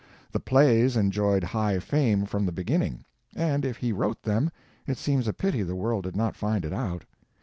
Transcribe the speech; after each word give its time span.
The 0.31 0.39
Plays 0.39 0.97
enjoyed 0.97 1.43
high 1.43 1.77
fame 1.77 2.25
from 2.25 2.47
the 2.47 2.51
beginning; 2.51 3.05
and 3.35 3.63
if 3.63 3.77
he 3.77 3.91
wrote 3.91 4.23
them 4.23 4.49
it 4.87 4.97
seems 4.97 5.27
a 5.27 5.31
pity 5.31 5.61
the 5.61 5.75
world 5.75 6.05
did 6.05 6.15
not 6.15 6.35
find 6.35 6.65
it 6.65 6.73
out. 6.73 7.05